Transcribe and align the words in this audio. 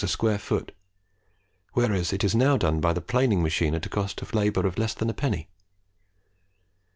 a 0.03 0.07
square 0.07 0.39
foot; 0.39 0.75
whereas 1.73 2.11
it 2.11 2.23
is 2.23 2.33
now 2.33 2.57
done 2.57 2.81
by 2.81 2.91
the 2.91 2.99
planing 2.99 3.43
machine 3.43 3.75
at 3.75 3.85
a 3.85 3.89
cost 3.89 4.19
for 4.19 4.35
labour 4.35 4.65
of 4.65 4.79
less 4.79 4.95
than 4.95 5.11
a 5.11 5.13
penny. 5.13 5.47